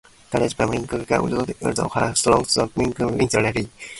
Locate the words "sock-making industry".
2.45-3.69